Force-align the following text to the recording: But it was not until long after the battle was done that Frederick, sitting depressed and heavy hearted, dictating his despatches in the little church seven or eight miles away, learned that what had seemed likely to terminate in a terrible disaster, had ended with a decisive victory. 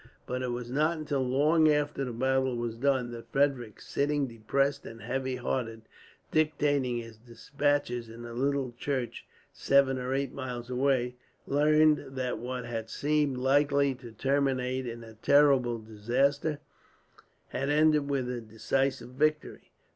But 0.25 0.41
it 0.41 0.49
was 0.49 0.71
not 0.71 0.97
until 0.97 1.21
long 1.21 1.69
after 1.71 2.03
the 2.03 2.11
battle 2.11 2.55
was 2.57 2.75
done 2.75 3.11
that 3.11 3.31
Frederick, 3.31 3.79
sitting 3.79 4.25
depressed 4.25 4.83
and 4.83 4.99
heavy 4.99 5.35
hearted, 5.35 5.83
dictating 6.31 6.97
his 6.97 7.17
despatches 7.17 8.09
in 8.09 8.23
the 8.23 8.33
little 8.33 8.71
church 8.79 9.27
seven 9.53 9.99
or 9.99 10.15
eight 10.15 10.33
miles 10.33 10.71
away, 10.71 11.17
learned 11.45 12.15
that 12.15 12.39
what 12.39 12.65
had 12.65 12.89
seemed 12.89 13.37
likely 13.37 13.93
to 13.93 14.11
terminate 14.11 14.87
in 14.87 15.03
a 15.03 15.13
terrible 15.13 15.77
disaster, 15.77 16.59
had 17.49 17.69
ended 17.69 18.09
with 18.09 18.27
a 18.27 18.41
decisive 18.41 19.09
victory. 19.11 19.71